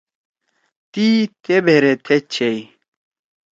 تی 0.91 1.05
تے 1.43 1.55
بھیرے 1.65 1.93
تھید 2.05 2.23
چِھئ۔ 2.33 2.57